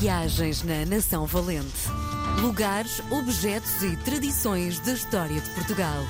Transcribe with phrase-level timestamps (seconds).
[0.00, 1.90] Viagens na Nação Valente.
[2.40, 6.02] Lugares, objetos e tradições da história de Portugal.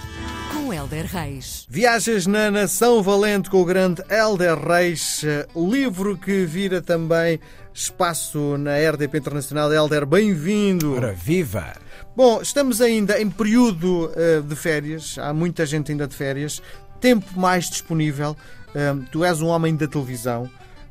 [0.53, 1.67] Com Helder Reis.
[1.69, 7.41] Viagens na Nação Valente com o grande Helder Reis, eh, livro que vira também
[7.75, 9.73] espaço na RDP Internacional.
[9.73, 10.95] Helder, bem-vindo.
[10.95, 11.73] Ora, viva!
[12.15, 16.63] Bom, estamos ainda em período uh, de férias, há muita gente ainda de férias,
[17.01, 18.37] tempo mais disponível.
[18.69, 20.45] Uh, tu és um homem da televisão.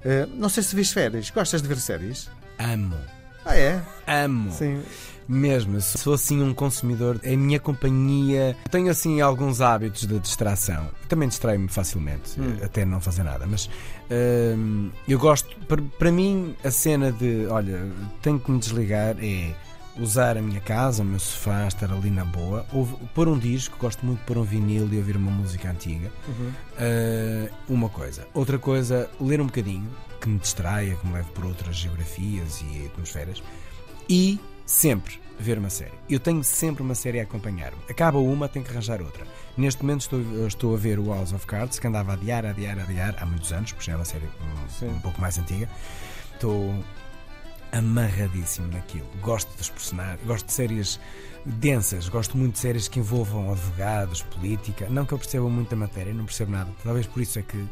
[0.03, 1.29] Uh, não sei se vês férias.
[1.29, 2.29] Gostas de ver séries?
[2.59, 2.95] Amo.
[3.45, 3.81] Ah, é?
[4.05, 4.51] Amo.
[4.51, 4.81] Sim.
[5.27, 7.19] Mesmo, sou assim um consumidor.
[7.23, 8.55] A minha companhia.
[8.71, 10.89] Tenho assim alguns hábitos de distração.
[11.07, 12.57] Também distraio-me facilmente, Hum.
[12.63, 13.45] até não fazer nada.
[13.47, 13.69] Mas
[14.57, 15.55] hum, eu gosto.
[15.67, 17.87] Para, para mim, a cena de olha,
[18.23, 19.53] tenho que me desligar é
[19.99, 23.77] usar a minha casa, o meu sofá, estar ali na boa, ouv- pôr um disco,
[23.79, 26.09] gosto muito de pôr um vinil e ouvir uma música antiga.
[26.27, 26.51] Uhum.
[26.79, 28.25] Uh, uma coisa.
[28.33, 32.85] Outra coisa, ler um bocadinho, que me distraia, que me leve por outras geografias e
[32.85, 33.41] atmosferas.
[34.07, 35.93] E sempre ver uma série.
[36.09, 37.77] Eu tenho sempre uma série a acompanhar-me.
[37.89, 39.25] Acaba uma, tenho que arranjar outra.
[39.57, 42.49] Neste momento estou, estou a ver o House of Cards, que andava a adiar, a
[42.49, 45.37] adiar, a adiar há muitos anos, porque já é uma série um, um pouco mais
[45.37, 45.69] antiga.
[46.33, 46.75] Estou
[47.71, 49.07] amarradíssimo naquilo.
[49.21, 50.99] Gosto dos personagens, gosto de séries
[51.45, 54.87] densas, gosto muito de séries que envolvam advogados, política.
[54.89, 56.69] Não que eu perceba muito da matéria, não percebo nada.
[56.83, 57.63] Talvez por isso é que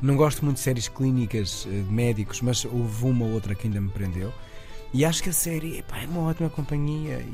[0.00, 3.66] não gosto muito de séries clínicas eh, de médicos, mas houve uma ou outra que
[3.66, 4.32] ainda me prendeu.
[4.92, 7.24] E acho que a série epá, é uma ótima companhia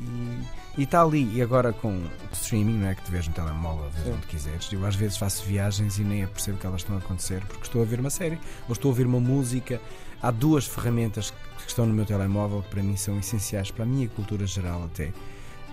[0.77, 1.35] e está ali.
[1.35, 4.71] E agora com streaming, não é que te vês no telemóvel, vês onde quiseres.
[4.71, 7.81] Eu às vezes faço viagens e nem percebo que elas estão a acontecer porque estou
[7.81, 9.81] a ouvir uma série ou estou a ouvir uma música.
[10.21, 13.87] Há duas ferramentas que estão no meu telemóvel que para mim são essenciais para a
[13.87, 15.11] minha cultura geral até.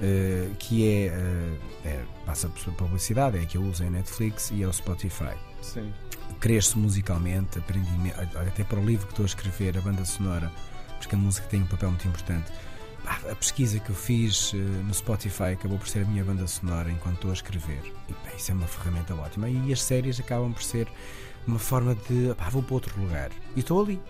[0.00, 4.50] eh, que é, eh, é, passa por publicidade, é a que eu uso em Netflix
[4.50, 5.92] e é o Spotify Sim.
[6.40, 7.88] cresço musicalmente, aprendi
[8.34, 10.50] até para o livro que estou a escrever, a banda sonora,
[10.98, 12.50] porque a música tem um papel muito importante.
[13.04, 16.46] Pá, A pesquisa que eu fiz eh, no Spotify acabou por ser a minha banda
[16.46, 17.80] sonora enquanto estou a escrever.
[18.08, 19.48] E pá, isso é uma ferramenta ótima.
[19.48, 20.88] E as séries acabam por ser
[21.46, 23.30] uma forma de pá, vou para outro lugar.
[23.54, 24.00] E estou ali.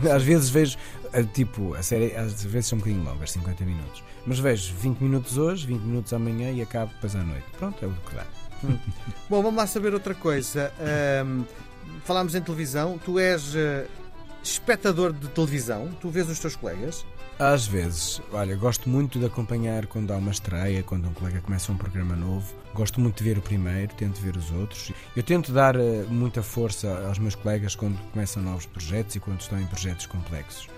[0.10, 0.78] Às vezes vejo,
[1.12, 4.02] eh, tipo, a série às vezes são um bocadinho longas, 50 minutos.
[4.24, 7.44] Mas vejo 20 minutos hoje, 20 minutos amanhã e acabo depois à noite.
[7.58, 8.24] Pronto, é o que dá.
[9.28, 10.72] Bom, vamos lá saber outra coisa.
[10.80, 11.42] Ahm,
[12.04, 12.96] falámos em televisão.
[13.04, 13.86] Tu és eh,
[14.42, 15.88] espectador de televisão.
[16.00, 17.04] Tu vês os teus colegas.
[17.38, 21.70] Às vezes, olha, gosto muito de acompanhar quando há uma estreia, quando um colega começa
[21.70, 22.52] um programa novo.
[22.74, 24.90] Gosto muito de ver o primeiro, tento ver os outros.
[25.14, 29.40] Eu tento dar eh, muita força aos meus colegas quando começam novos projetos e quando
[29.40, 30.68] estão em projetos complexos.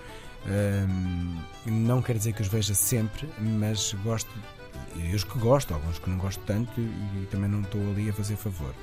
[0.45, 4.29] Ahm, não quer dizer que os veja sempre, mas gosto.
[4.95, 8.13] E os que gosto, alguns que não gosto tanto e, também não estou ali a
[8.13, 8.73] fazer favor.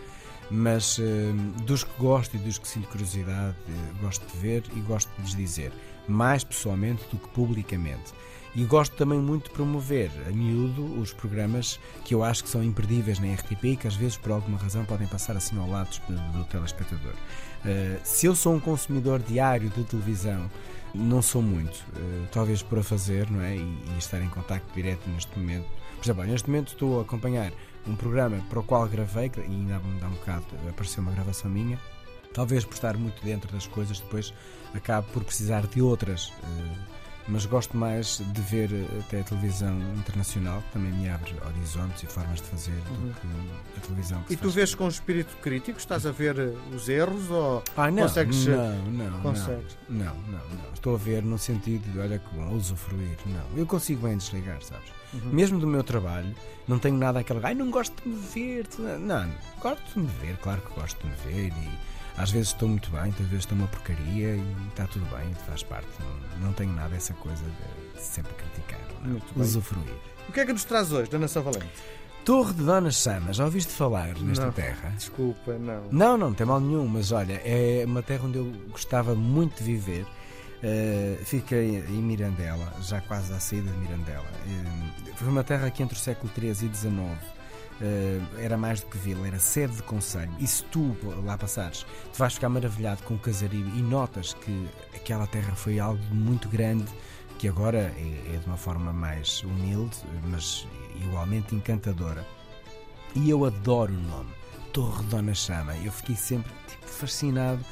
[0.50, 4.80] Mas ahm, dos que gosto e dos que sinto curiosidade, eh, gosto de ver e
[4.80, 5.72] gosto de lhes dizer
[6.08, 8.12] mais pessoalmente do que publicamente.
[8.56, 12.64] E gosto também muito de promover a miúdo os programas que eu acho que são
[12.64, 15.90] imperdíveis na RTP e que às vezes por alguma razão podem passar assim ao lado
[16.08, 17.12] do, do telespectador.
[17.12, 20.50] Uh, se eu sou um consumidor diário de televisão,
[20.94, 23.54] não sou muito, uh, talvez por a fazer não é?
[23.54, 25.68] e, e estar em contacto direto neste momento.
[25.98, 27.52] Por exemplo, neste momento estou a acompanhar
[27.86, 31.78] um programa para o qual gravei, que ainda há um bocado apareceu uma gravação minha,
[32.32, 34.32] talvez por estar muito dentro das coisas, depois
[34.72, 36.32] acabo por precisar de outras.
[36.44, 36.98] eh,
[37.30, 42.02] Mas gosto mais de ver eh, até a televisão internacional, que também me abre horizontes
[42.02, 43.08] e formas de fazer Uhum.
[43.08, 43.26] do que
[43.76, 44.54] a televisão que E se tu faz.
[44.54, 45.78] vês com espírito crítico?
[45.78, 49.76] Estás a ver eh, os erros ou Ah, não, consegues- não, não, consegues?
[49.90, 50.72] não, não, não, não.
[50.72, 53.18] Estou a ver no sentido de, olha que bom, usufruir.
[53.26, 54.88] Não, eu consigo bem desligar, sabes?
[55.12, 55.30] Uhum.
[55.30, 56.34] Mesmo do meu trabalho,
[56.66, 58.66] não tenho nada aquela, ai, não gosto de me ver.
[59.00, 62.68] Não, gosto de me ver, claro que gosto de me ver e às vezes estou
[62.68, 65.88] muito bem, outras vezes estou uma porcaria e está tudo bem, faz parte.
[66.00, 67.44] Não, não tenho nada essa coisa
[67.94, 69.12] de sempre criticar, não.
[69.14, 69.22] Bem.
[69.36, 69.94] usufruir.
[70.28, 71.68] O que é que nos traz hoje da Nação Valente?
[72.24, 74.52] Torre de Dona Chama, já ouviste falar nesta Não.
[74.52, 74.90] terra?
[74.90, 75.84] Desculpa, não.
[75.90, 79.64] Não, não tem mal nenhum, mas olha, é uma terra onde eu gostava muito de
[79.64, 80.02] viver.
[80.58, 84.26] Uh, fica em Mirandela, já quase à saída de Mirandela.
[84.46, 87.37] Uh, foi uma terra que entre o século XIII e XIX
[88.38, 90.32] era mais do que vila, era sede de conselho.
[90.38, 94.68] E se tu lá passares, tu vais ficar maravilhado com o casario e notas que
[94.94, 96.86] aquela terra foi algo muito grande,
[97.38, 100.66] que agora é, é de uma forma mais humilde, mas
[101.00, 102.26] igualmente encantadora.
[103.14, 104.30] E eu adoro o nome,
[104.72, 105.76] Torre Dona Chama.
[105.78, 107.64] Eu fiquei sempre tipo, fascinado,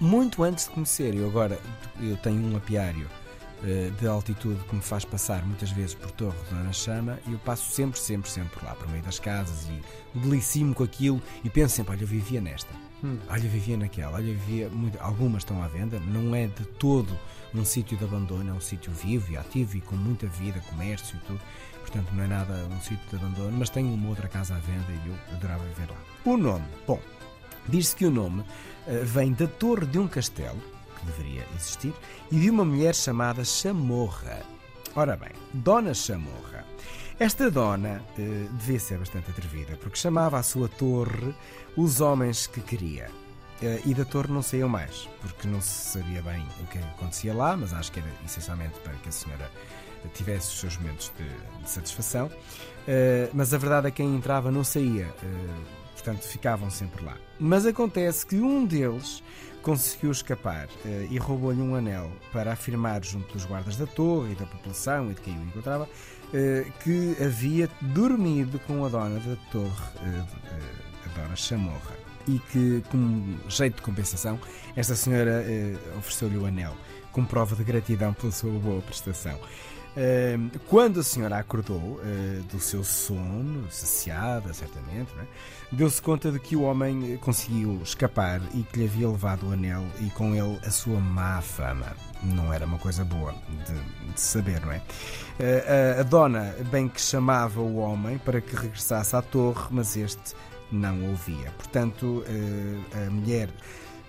[0.00, 1.14] muito antes de conhecer.
[1.14, 1.58] Eu agora
[2.00, 3.23] eu tenho um apiário eh,
[3.98, 7.38] de altitude que me faz passar muitas vezes por Torre de Dona Chama e eu
[7.38, 11.50] passo sempre, sempre, sempre por lá, por meio das casas e delicimo com aquilo e
[11.50, 12.70] penso sempre, olha, eu vivia nesta.
[13.02, 13.18] Hum.
[13.28, 17.18] Olha, vivia naquela, olha, vivia muito, algumas estão à venda, não é de todo
[17.54, 21.16] um sítio de abandono, é um sítio vivo e ativo e com muita vida, comércio
[21.16, 21.40] e tudo.
[21.80, 24.86] Portanto, não é nada um sítio de abandono, mas tem uma outra casa à venda
[24.90, 25.98] e eu adorava viver lá.
[26.24, 26.98] O nome, bom,
[27.68, 28.46] diz-se que o nome uh,
[29.04, 30.58] vem da torre de um castelo,
[31.04, 31.92] que deveria existir,
[32.30, 34.42] e de uma mulher chamada Chamorra.
[34.96, 36.64] Ora bem, Dona Chamorra.
[37.18, 41.32] Esta dona uh, devia ser bastante atrevida, porque chamava à sua torre
[41.76, 43.08] os homens que queria.
[43.62, 47.32] Uh, e da torre não saiu mais, porque não se sabia bem o que acontecia
[47.32, 49.48] lá, mas acho que era essencialmente para que a senhora
[50.12, 52.26] tivesse os seus momentos de, de satisfação.
[52.26, 55.06] Uh, mas a verdade é que quem entrava não saía,
[55.92, 57.16] portanto ficavam sempre lá.
[57.38, 59.22] Mas acontece que um deles
[59.64, 64.34] conseguiu escapar uh, e roubou-lhe um anel para afirmar junto dos guardas da torre e
[64.34, 69.36] da população e de quem o encontrava uh, que havia dormido com a dona da
[69.50, 70.26] torre, uh,
[71.06, 72.04] a dona Chamorra.
[72.26, 74.40] E que, como jeito de compensação,
[74.74, 75.44] esta senhora
[75.98, 76.74] ofereceu-lhe o anel,
[77.12, 79.38] como prova de gratidão pela sua boa prestação.
[80.68, 85.26] Quando a senhora acordou eh, do seu sono, saciada, certamente, é?
[85.70, 89.84] deu-se conta de que o homem conseguiu escapar e que lhe havia levado o anel
[90.00, 91.96] e com ele a sua má fama.
[92.22, 93.34] Não era uma coisa boa
[93.66, 94.82] de, de saber, não é?
[95.38, 99.96] Eh, a, a dona bem que chamava o homem para que regressasse à torre, mas
[99.96, 100.34] este
[100.72, 101.50] não ouvia.
[101.52, 103.48] Portanto, eh, a mulher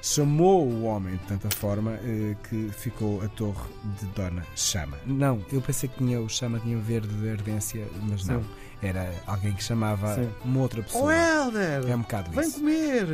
[0.05, 3.67] chamou o homem de tanta forma eh, que ficou a torre
[3.99, 4.97] de Dona Chama.
[5.03, 8.33] Não, eu pensei que tinha o Chama tinha verde de ardência, mas Sim.
[8.33, 8.43] não.
[8.83, 10.29] Era alguém que chamava Sim.
[10.43, 11.05] uma outra pessoa.
[11.05, 11.89] Oh, Helder!
[11.89, 12.59] É um bocado Vem isso.
[12.59, 13.07] comer!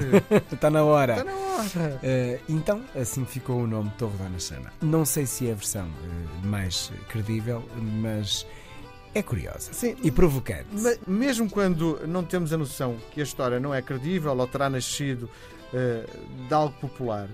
[0.52, 1.14] Está na hora!
[1.14, 2.00] Está na hora!
[2.04, 4.74] Uh, então, assim ficou o nome Torre Dona Chama.
[4.82, 7.64] Não sei se é a versão uh, mais credível,
[8.02, 8.46] mas
[9.16, 10.68] é curiosa Sim, e provocante.
[11.08, 15.30] mesmo quando não temos a noção que a história não é credível ou terá nascido
[15.74, 17.28] uh, de algo popular,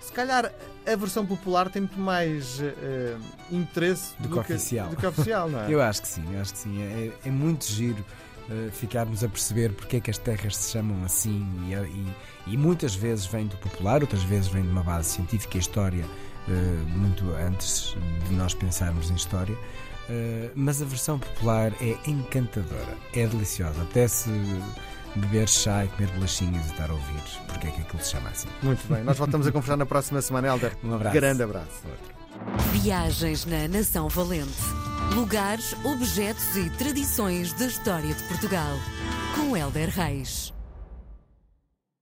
[0.00, 0.52] se calhar
[0.86, 3.20] a versão popular tem muito mais uh,
[3.50, 4.88] interesse do, do, que oficial.
[4.88, 5.66] do que oficial, não é?
[5.72, 6.82] eu acho que sim, acho que sim.
[6.82, 8.04] É, é muito giro
[8.48, 12.56] uh, ficarmos a perceber porque é que as terras se chamam assim e, e, e,
[12.56, 16.04] muitas vezes vem do popular, outras vezes vem de uma base científica e história
[16.96, 17.94] muito antes
[18.26, 19.54] de nós pensarmos em história.
[20.08, 23.82] Uh, mas a versão popular é encantadora, é deliciosa.
[23.82, 24.30] Até se
[25.16, 27.22] beber chá e comer bolachinhas e estar a ouvir
[27.58, 28.48] porque é que aquilo se chama assim.
[28.62, 30.76] Muito bem, nós voltamos a conversar na próxima semana, Helder.
[30.84, 31.14] Um abraço.
[31.14, 31.82] Grande abraço.
[31.84, 32.18] Outro.
[32.72, 34.62] Viagens na Nação Valente.
[35.14, 38.76] Lugares, objetos e tradições da história de Portugal.
[39.34, 40.52] Com Helder Reis.